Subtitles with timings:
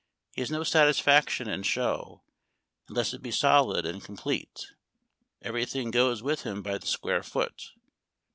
[0.33, 2.23] He has no satisfac tion in show,
[2.89, 4.65] unless it be solid and complete.
[5.43, 7.73] Every thing goes with him by the square foot.